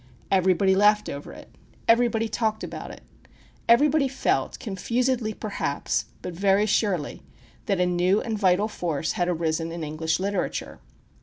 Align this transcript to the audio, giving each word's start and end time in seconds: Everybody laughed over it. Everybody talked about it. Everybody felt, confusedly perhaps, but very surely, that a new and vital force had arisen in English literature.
Everybody 0.31 0.73
laughed 0.75 1.09
over 1.09 1.31
it. 1.31 1.47
Everybody 1.87 2.27
talked 2.27 2.63
about 2.63 2.89
it. 2.89 3.03
Everybody 3.69 4.07
felt, 4.07 4.57
confusedly 4.57 5.31
perhaps, 5.35 6.05
but 6.23 6.33
very 6.33 6.65
surely, 6.65 7.21
that 7.67 7.79
a 7.79 7.85
new 7.85 8.19
and 8.19 8.35
vital 8.35 8.67
force 8.67 9.11
had 9.11 9.27
arisen 9.27 9.71
in 9.71 9.83
English 9.83 10.19
literature. 10.19 10.79